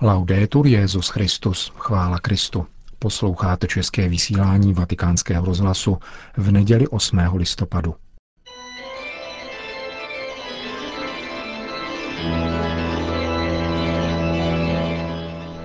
[0.00, 2.66] Laudetur Jezus Christus, chvála Kristu.
[2.98, 5.98] Posloucháte české vysílání Vatikánského rozhlasu
[6.36, 7.18] v neděli 8.
[7.34, 7.94] listopadu.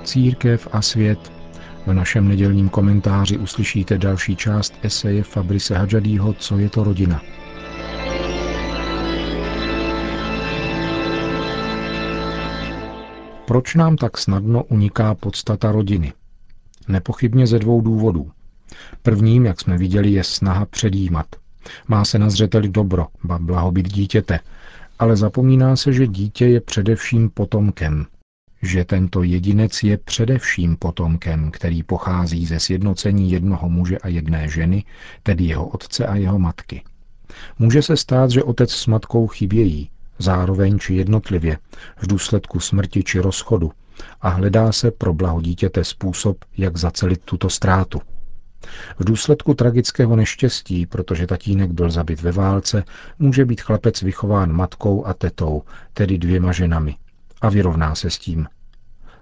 [0.04, 1.32] Církev a svět.
[1.86, 7.22] V našem nedělním komentáři uslyšíte další část eseje Fabrice Hadžadího Co je to rodina–
[13.46, 16.14] Proč nám tak snadno uniká podstata rodiny?
[16.88, 18.32] Nepochybně ze dvou důvodů.
[19.02, 21.26] Prvním, jak jsme viděli, je snaha předjímat.
[21.88, 24.40] Má se na zřeteli dobro, ba blahobyt dítěte,
[25.00, 28.06] ale zapomíná se, že dítě je především potomkem.
[28.62, 34.84] Že tento jedinec je především potomkem, který pochází ze sjednocení jednoho muže a jedné ženy,
[35.24, 36.84] tedy jeho otce a jeho matky.
[37.60, 39.90] Může se stát, že otec s matkou chybějí,
[40.24, 41.58] zároveň či jednotlivě,
[41.98, 43.72] v důsledku smrti či rozchodu
[44.22, 48.02] a hledá se pro blaho dítěte způsob, jak zacelit tuto ztrátu.
[49.00, 52.84] V důsledku tragického neštěstí, protože tatínek byl zabit ve válce,
[53.20, 55.64] může být chlapec vychován matkou a tetou,
[55.94, 56.96] tedy dvěma ženami,
[57.42, 58.48] a vyrovná se s tím.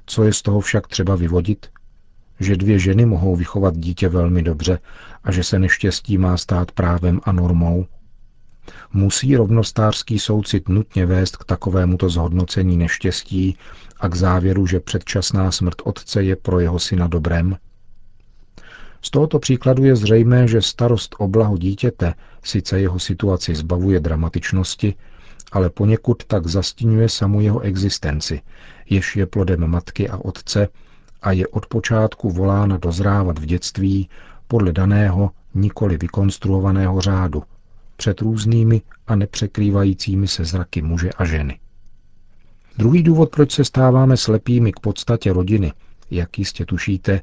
[0.05, 1.69] Co je z toho však třeba vyvodit?
[2.39, 4.79] Že dvě ženy mohou vychovat dítě velmi dobře
[5.23, 7.85] a že se neštěstí má stát právem a normou,
[8.93, 13.57] Musí rovnostářský soucit nutně vést k takovémuto zhodnocení neštěstí
[13.99, 17.57] a k závěru, že předčasná smrt otce je pro jeho syna dobrem?
[19.01, 24.95] Z tohoto příkladu je zřejmé, že starost o blaho dítěte sice jeho situaci zbavuje dramatičnosti,
[25.51, 28.41] ale poněkud tak zastínuje samu jeho existenci,
[28.89, 30.67] jež je plodem matky a otce
[31.21, 34.09] a je od počátku volána dozrávat v dětství
[34.47, 37.43] podle daného, nikoli vykonstruovaného řádu,
[38.01, 41.59] před různými a nepřekrývajícími se zraky muže a ženy.
[42.77, 45.73] Druhý důvod, proč se stáváme slepými k podstatě rodiny,
[46.11, 47.21] jak jistě tušíte,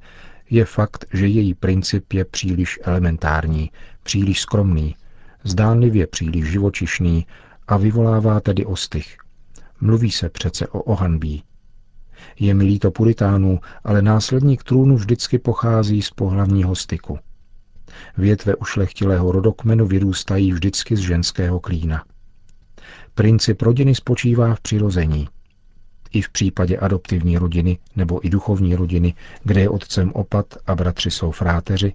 [0.51, 3.71] je fakt, že její princip je příliš elementární,
[4.03, 4.97] příliš skromný,
[5.45, 7.27] zdánlivě příliš živočišný
[7.69, 9.17] a vyvolává tedy ostych.
[9.81, 11.43] Mluví se přece o ohanbí.
[12.41, 17.19] Je mi líto puritánů, ale následník trůnu vždycky pochází z pohlavního styku.
[18.19, 22.05] Větve ušlechtilého rodokmenu vyrůstají vždycky z ženského klína.
[23.15, 25.29] Princip rodiny spočívá v přirození.
[26.13, 29.15] I v případě adoptivní rodiny nebo i duchovní rodiny,
[29.45, 31.95] kde je otcem opat a bratři jsou fráteři,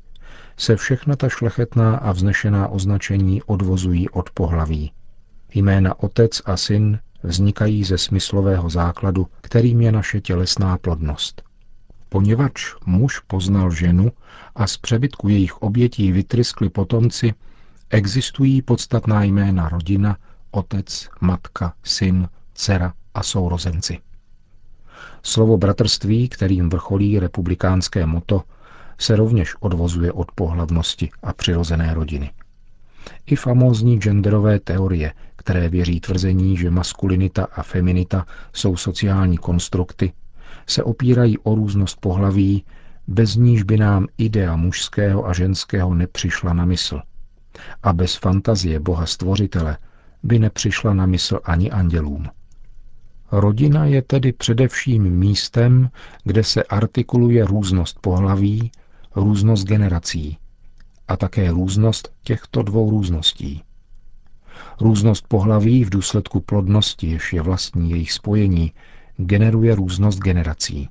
[0.58, 4.92] se všechna ta šlechetná a vznešená označení odvozují od pohlaví.
[5.54, 11.44] Jména otec a syn vznikají ze smyslového základu, kterým je naše tělesná plodnost.
[12.14, 14.12] Poněvadž muž poznal ženu
[14.56, 17.34] a z přebytku jejich obětí vytryskli potomci,
[17.90, 20.18] existují podstatná jména rodina,
[20.52, 24.00] otec, matka, syn, dcera a sourozenci.
[25.24, 28.44] Slovo bratrství, kterým vrcholí republikánské moto,
[28.98, 32.32] se rovněž odvozuje od pohlavnosti a přirozené rodiny.
[33.26, 40.14] I famózní genderové teorie, které věří tvrzení, že maskulinita a feminita jsou sociální konstrukty,
[40.68, 42.66] se opírají o různost pohlaví,
[43.08, 47.02] bez níž by nám idea mužského a ženského nepřišla na mysl.
[47.84, 49.78] A bez fantazie Boha Stvořitele
[50.24, 52.26] by nepřišla na mysl ani andělům.
[53.32, 55.90] Rodina je tedy především místem,
[56.24, 58.72] kde se artikuluje různost pohlaví,
[59.16, 60.38] různost generací
[61.08, 63.64] a také různost těchto dvou růzností.
[64.82, 68.74] Různost pohlaví v důsledku plodnosti, jež je vlastní jejich spojení,
[69.18, 70.90] generuje různost generací.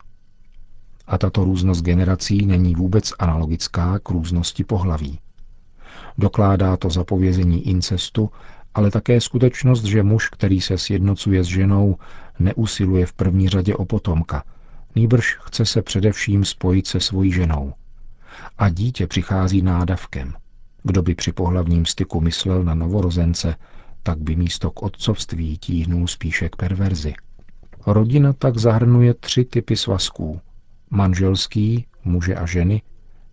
[1.06, 5.18] A tato různost generací není vůbec analogická k různosti pohlaví.
[6.18, 8.30] Dokládá to zapovězení incestu,
[8.74, 11.96] ale také skutečnost, že muž, který se sjednocuje s ženou,
[12.38, 14.44] neusiluje v první řadě o potomka,
[14.96, 17.72] nýbrž chce se především spojit se svojí ženou.
[18.58, 20.34] A dítě přichází nádavkem.
[20.82, 23.56] Kdo by při pohlavním styku myslel na novorozence,
[24.02, 27.14] tak by místo k otcovství tíhnul spíše k perverzi.
[27.86, 30.40] Rodina tak zahrnuje tři typy svazků.
[30.90, 32.82] Manželský, muže a ženy,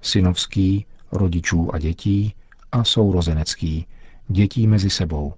[0.01, 2.33] synovský, rodičů a dětí
[2.71, 3.85] a sourozenecký,
[4.27, 5.33] dětí mezi sebou.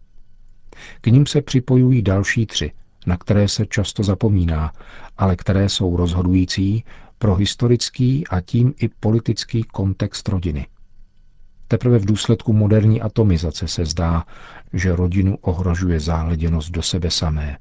[1.01, 2.71] K ním se připojují další tři,
[3.05, 4.73] na které se často zapomíná,
[5.17, 6.83] ale které jsou rozhodující
[7.17, 10.67] pro historický a tím i politický kontext rodiny.
[11.67, 14.25] Teprve v důsledku moderní atomizace se zdá,
[14.73, 17.57] že rodinu ohrožuje záleděnost do sebe samé.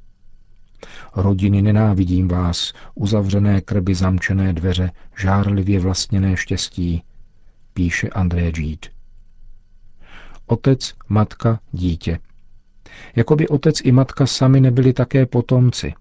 [1.16, 7.02] Rodiny nenávidím vás, uzavřené krby zamčené dveře, žárlivě vlastněné štěstí,
[7.74, 8.88] píše André Gide.
[10.46, 12.18] Otec, matka, dítě.
[13.16, 15.94] Jakoby otec i matka sami nebyli také potomci.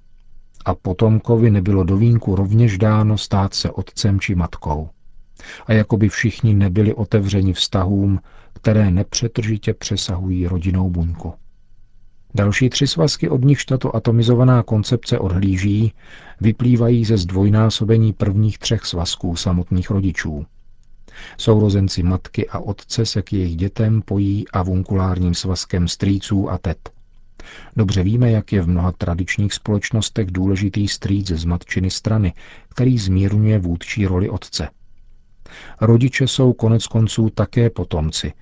[0.66, 4.90] A potomkovi nebylo do vínku rovněž dáno stát se otcem či matkou.
[5.66, 8.20] A jako by všichni nebyli otevřeni vztahům,
[8.54, 11.34] které nepřetržitě přesahují rodinou buňku.
[12.36, 15.94] Další tři svazky, od nichž tato atomizovaná koncepce odhlíží,
[16.42, 20.46] vyplývají ze zdvojnásobení prvních třech svazků samotných rodičů.
[21.38, 26.90] Sourozenci matky a otce se k jejich dětem pojí avunkulárním svazkem strýců a tet.
[27.76, 32.34] Dobře víme, jak je v mnoha tradičních společnostech důležitý strýc z matčiny strany,
[32.70, 34.70] který zmírňuje vůdčí roli otce.
[35.82, 38.34] Rodiče jsou konec konců také potomci,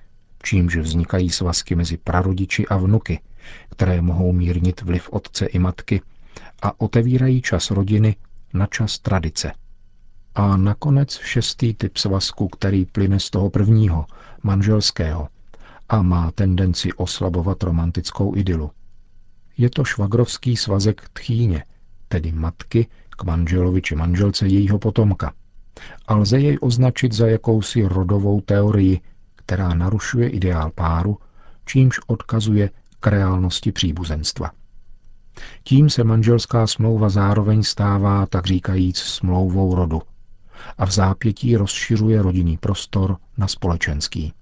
[0.42, 3.20] čímž vznikají svazky mezi prarodiči a vnuky,
[3.70, 6.00] které mohou mírnit vliv otce i matky
[6.62, 8.16] a otevírají čas rodiny
[8.54, 9.52] na čas tradice.
[10.34, 14.06] A nakonec šestý typ svazku, který plyne z toho prvního,
[14.42, 15.28] manželského,
[15.88, 18.70] a má tendenci oslabovat romantickou idylu.
[19.58, 21.64] Je to švagrovský svazek tchýně,
[22.08, 25.32] tedy matky k manželovi či manželce jejího potomka.
[26.06, 29.00] A lze jej označit za jakousi rodovou teorii,
[29.36, 31.18] která narušuje ideál páru,
[31.64, 34.50] čímž odkazuje k reálnosti příbuzenstva.
[35.64, 40.02] Tím se manželská smlouva zároveň stává, tak říkajíc, smlouvou rodu
[40.78, 44.32] a v zápětí rozšiřuje rodinný prostor na společenský.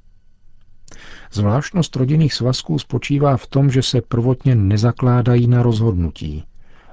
[1.33, 6.45] Zvláštnost rodinných svazků spočívá v tom, že se prvotně nezakládají na rozhodnutí,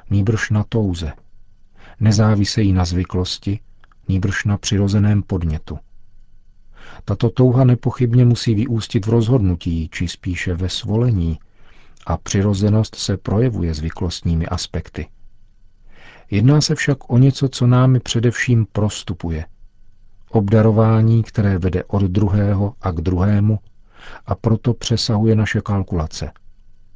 [0.09, 1.13] nýbrž na touze.
[1.99, 3.59] Nezávisejí na zvyklosti,
[4.07, 5.79] nýbrž na přirozeném podnětu.
[7.05, 11.39] Tato touha nepochybně musí vyústit v rozhodnutí, či spíše ve svolení,
[12.05, 15.07] a přirozenost se projevuje zvyklostními aspekty.
[16.31, 19.45] Jedná se však o něco, co námi především prostupuje.
[20.29, 23.59] Obdarování, které vede od druhého a k druhému
[24.25, 26.31] a proto přesahuje naše kalkulace.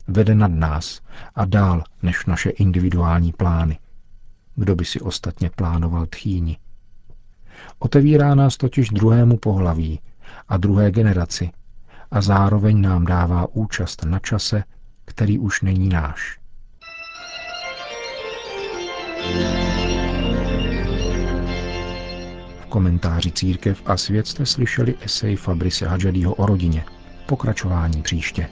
[0.07, 1.01] Vede nad nás
[1.35, 3.79] a dál než naše individuální plány.
[4.55, 6.57] Kdo by si ostatně plánoval tchýni?
[7.79, 9.99] Otevírá nás totiž druhému pohlaví
[10.47, 11.51] a druhé generaci
[12.11, 14.63] a zároveň nám dává účast na čase,
[15.17, 16.39] který už není náš.
[22.59, 26.85] V komentáři Církev a svět jste slyšeli esej Fabrice Hadžadího o rodině.
[27.25, 28.49] Pokračování příště.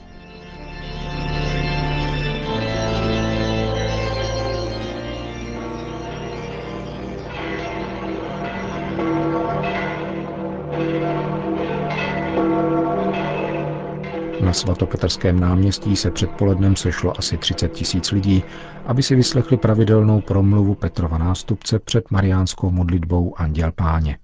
[14.46, 18.44] Na svatopetrském náměstí se předpolednem sešlo asi 30 tisíc lidí,
[18.84, 24.18] aby si vyslechli pravidelnou promluvu Petrova nástupce před mariánskou modlitbou Anděl Páně.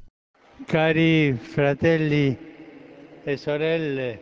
[0.71, 2.37] Cari fratelli
[3.27, 4.19] e sorelle,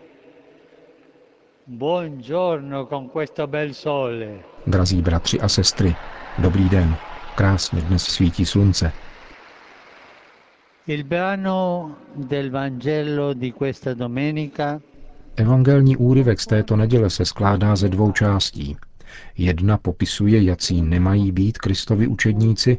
[1.67, 4.29] buongiorno con questo bel sole.
[4.67, 5.95] Drazí bratři a sestry,
[6.39, 6.97] dobrý den,
[7.35, 8.93] krásně dnes svítí slunce.
[10.87, 14.81] Il brano del Vangelo di questa domenica
[15.41, 18.77] Evangelní úryvek z této neděle se skládá ze dvou částí.
[19.37, 22.79] Jedna popisuje, jací nemají být Kristovi učedníci,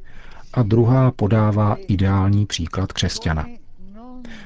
[0.54, 3.46] a druhá podává ideální příklad křesťana.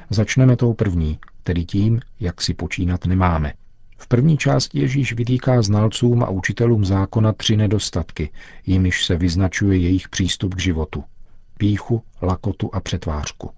[0.10, 3.54] Začneme tou první, tedy tím, jak si počínat nemáme.
[3.98, 8.30] V první části Ježíš vytýká znalcům a učitelům zákona tři nedostatky,
[8.66, 11.04] jimiž se vyznačuje jejich přístup k životu.
[11.58, 13.50] Píchu, lakotu a přetvářku.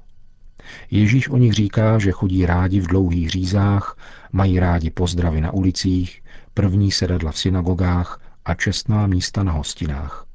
[0.91, 3.97] Ježíš o nich říká, že chodí rádi v dlouhých řízách,
[4.31, 6.23] mají rádi pozdravy na ulicích,
[6.53, 10.25] první sedadla v synagogách a čestná místa na hostinách.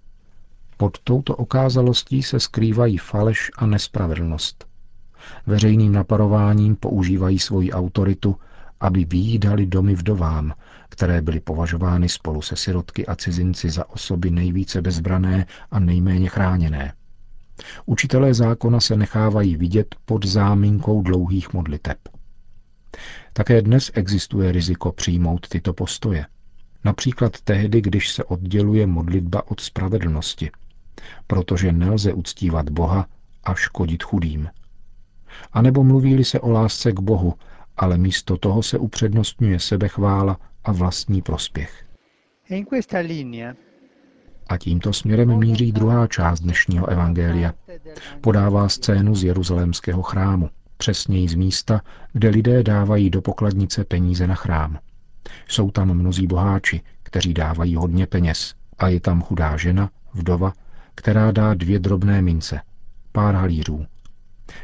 [0.77, 4.67] Pod touto okázalostí se skrývají faleš a nespravedlnost.
[5.47, 8.37] Veřejným naparováním používají svoji autoritu,
[8.81, 10.55] aby výjídali domy vdovám,
[10.89, 16.93] které byly považovány spolu se sirotky a cizinci za osoby nejvíce bezbrané a nejméně chráněné.
[17.87, 21.99] Učitelé zákona se nechávají vidět pod záminkou dlouhých modliteb.
[23.33, 26.27] Také dnes existuje riziko přijmout tyto postoje.
[26.85, 30.51] Například tehdy, když se odděluje modlitba od spravedlnosti,
[31.27, 33.07] protože nelze uctívat Boha
[33.45, 34.49] a škodit chudým.
[35.53, 37.35] A nebo mluví se o lásce k Bohu,
[37.77, 41.85] ale místo toho se upřednostňuje sebechvála a vlastní prospěch.
[44.49, 47.55] A tímto směrem míří druhá část dnešního evangelia.
[48.21, 51.81] Podává scénu z jeruzalémského chrámu, přesněji z místa,
[52.13, 54.79] kde lidé dávají do pokladnice peníze na chrám.
[55.49, 60.53] Jsou tam mnozí boháči, kteří dávají hodně peněz a je tam chudá žena, vdova,
[60.95, 62.61] která dá dvě drobné mince,
[63.13, 63.87] pár halířů.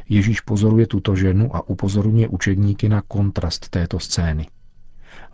[0.09, 4.47] Ježíš pozoruje tuto ženu a upozorňuje učedníky na kontrast této scény.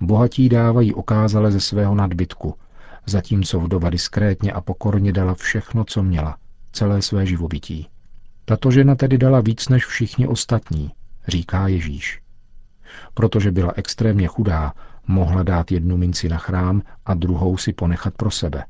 [0.02, 2.56] Bohatí dávají okázale ze svého nadbytku,
[3.05, 6.38] zatímco vdova diskrétně a pokorně dala všechno, co měla,
[6.71, 7.88] celé své živobytí.
[8.45, 10.91] Tato žena tedy dala víc než všichni ostatní,
[11.27, 12.21] říká Ježíš.
[13.13, 14.74] Protože byla extrémně chudá,
[15.07, 18.65] mohla dát jednu minci na chrám a druhou si ponechat pro sebe.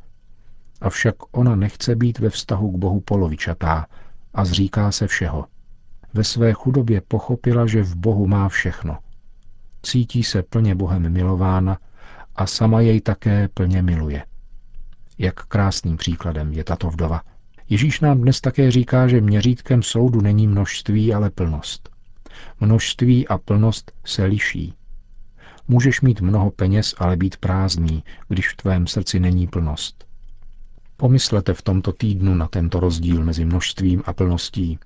[0.81, 3.85] Avšak ona nechce být ve vztahu k Bohu polovičatá
[4.33, 5.45] a zříká se všeho.
[6.13, 8.97] Ve své chudobě pochopila, že v Bohu má všechno.
[9.81, 11.77] Cítí se plně Bohem milována
[12.35, 14.25] a sama jej také plně miluje.
[15.17, 17.21] Jak krásným příkladem je tato vdova.
[17.69, 21.89] Ježíš nám dnes také říká, že měřítkem soudu není množství, ale plnost.
[22.59, 24.73] Množství a plnost se liší.
[25.67, 30.05] Můžeš mít mnoho peněz, ale být prázdný, když v tvém srdci není plnost.
[30.97, 34.79] Pomyslete v tomto týdnu na tento rozdíl mezi množstvím a plností.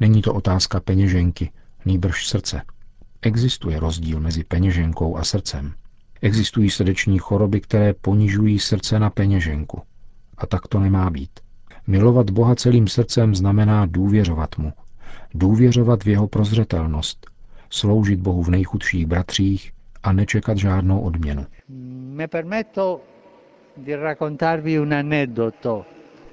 [0.00, 1.50] Není to otázka peněženky,
[1.84, 2.62] nýbrž srdce.
[3.22, 5.74] Existuje rozdíl mezi peněženkou a srdcem.
[6.22, 9.82] Existují srdeční choroby, které ponižují srdce na peněženku.
[10.38, 11.30] A tak to nemá být.
[11.86, 14.72] Milovat Boha celým srdcem znamená důvěřovat mu.
[15.34, 17.26] Důvěřovat v jeho prozřetelnost.
[17.70, 19.72] Sloužit Bohu v nejchudších bratřích
[20.02, 21.46] a nečekat žádnou odměnu.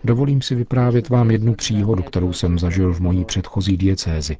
[0.04, 4.38] Dovolím si vyprávět vám jednu příhodu, kterou jsem zažil v mojí předchozí diecézi.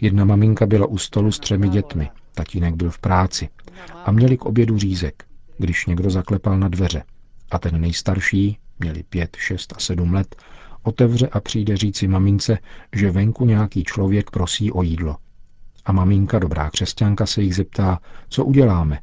[0.00, 3.48] Jedna maminka byla u stolu s třemi dětmi, tatínek byl v práci
[4.04, 5.24] a měli k obědu řízek,
[5.58, 7.02] když někdo zaklepal na dveře.
[7.50, 10.36] A ten nejstarší, měli pět, šest a sedm let,
[10.82, 12.58] otevře a přijde říci mamince,
[12.92, 15.16] že venku nějaký člověk prosí o jídlo.
[15.84, 19.00] A maminka, dobrá křesťanka, se jich zeptá, co uděláme.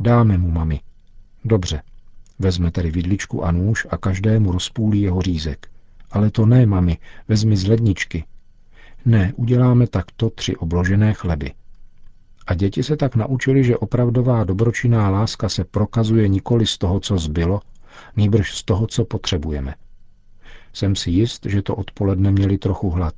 [0.00, 0.80] Dáme mu, mami.
[1.44, 1.82] Dobře.
[2.38, 5.68] Vezme tedy vidličku a nůž a každému rozpůlí jeho řízek.
[6.10, 8.24] Ale to ne, mami, vezmi z ledničky.
[9.04, 11.52] Ne, uděláme takto tři obložené chleby.
[12.50, 17.18] A děti se tak naučili, že opravdová dobročinná láska se prokazuje nikoli z toho, co
[17.18, 17.60] zbylo,
[18.16, 19.74] nýbrž z toho, co potřebujeme.
[20.72, 23.14] Jsem si jist, že to odpoledne měli trochu hlad.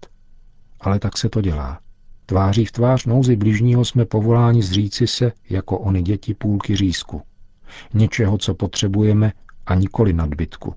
[0.81, 1.81] Ale tak se to dělá.
[2.27, 7.23] Tváří v tvář nouzi bližního jsme povoláni zříci se, jako oni děti půlky řízku.
[7.95, 9.33] Něčeho, co potřebujeme,
[9.67, 10.75] a nikoli nadbytku.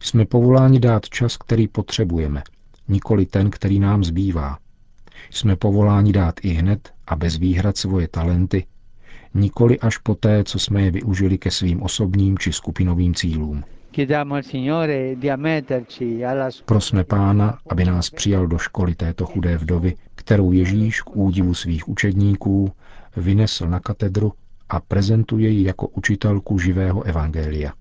[0.00, 2.42] Jsme povoláni dát čas, který potřebujeme,
[2.88, 4.58] nikoli ten, který nám zbývá.
[5.30, 8.66] Jsme povoláni dát i hned a bez výhrad svoje talenty,
[9.34, 13.64] nikoli až poté, co jsme je využili ke svým osobním či skupinovým cílům.
[16.64, 21.88] Prosme Pána, aby nás přijal do školy této chudé vdovy, kterou Ježíš k údivu svých
[21.88, 22.72] učedníků
[23.16, 24.32] vynesl na katedru
[24.68, 27.72] a prezentuje ji jako učitelku živého evangelia.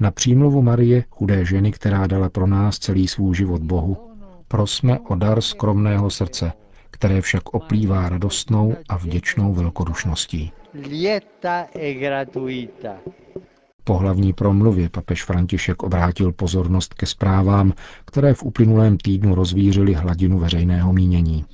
[0.00, 3.96] Na přímluvu Marie, chudé ženy, která dala pro nás celý svůj život Bohu,
[4.48, 6.52] prosme o dar skromného srdce,
[7.00, 10.52] které však oplývá radostnou a vděčnou velkodušností.
[13.84, 17.72] Po hlavní promluvě papež František obrátil pozornost ke zprávám,
[18.04, 21.44] které v uplynulém týdnu rozvířily hladinu veřejného mínění.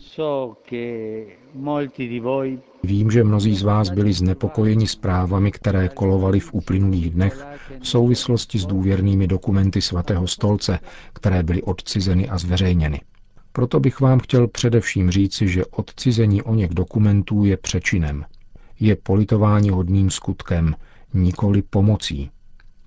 [2.84, 7.46] Vím, že mnozí z vás byli znepokojeni zprávami, které kolovaly v uplynulých dnech
[7.80, 10.78] v souvislosti s důvěrnými dokumenty svatého stolce,
[11.12, 13.00] které byly odcizeny a zveřejněny.
[13.56, 18.24] Proto bych vám chtěl především říci, že odcizení o něch dokumentů je přečinem.
[18.80, 20.74] Je politování hodným skutkem,
[21.14, 22.30] nikoli pomocí.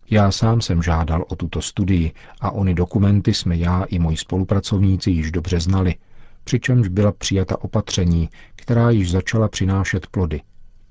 [0.10, 2.12] Já sám jsem žádal o tuto studii
[2.42, 5.96] a ony dokumenty jsme já i moji spolupracovníci již dobře znali,
[6.44, 10.42] přičemž byla přijata opatření, která již začala přinášet plody.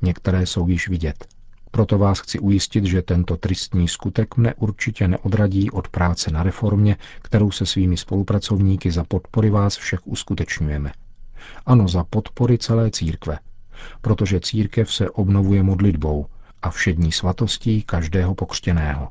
[0.03, 1.38] Některé jsou již vidět.
[1.71, 6.97] Proto vás chci ujistit, že tento tristní skutek mne určitě neodradí od práce na reformě,
[7.23, 10.93] kterou se svými spolupracovníky za podpory vás všech uskutečňujeme.
[11.67, 13.39] Ano, za podpory celé církve,
[14.01, 16.27] protože církev se obnovuje modlitbou
[16.63, 19.09] a všední svatostí každého pokřtěného.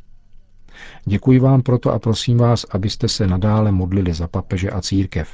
[1.06, 5.30] Děkuji vám proto a prosím vás, abyste se nadále modlili za papeže a církev,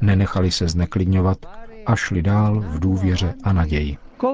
[0.00, 1.38] nenechali se zneklidňovat
[1.86, 3.98] a šli dál v důvěře a naději.
[4.22, 4.28] E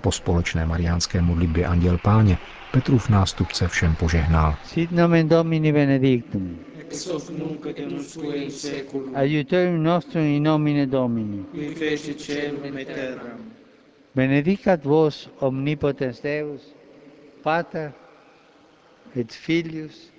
[0.00, 2.38] po společné mariánské modlitbě Anděl Páně
[2.76, 4.56] Petrův nástupce všem požehnal.
[4.64, 6.58] Sit nomen Domini benedictum.
[6.78, 9.16] Ex hoc nunc et usque in seculum.
[9.16, 11.44] Aiuterium nostrum in nomine Domini.
[11.50, 13.40] Qui feci celum et terram.
[14.14, 16.74] Benedicat vos omnipotens Deus,
[17.42, 17.92] Pater
[19.16, 20.12] et Filius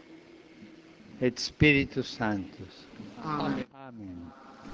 [1.21, 2.87] et Spiritus Sanctus.
[3.23, 3.65] Amen.
[3.87, 4.46] Amen.